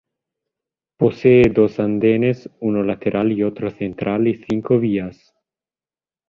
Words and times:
Posee 0.97 1.51
dos 1.53 1.79
andenes, 1.79 2.49
uno 2.59 2.81
lateral 2.81 3.31
y 3.33 3.43
otro 3.43 3.69
central 3.69 4.27
y 4.27 4.43
cinco 4.49 4.79
vías. 4.79 5.35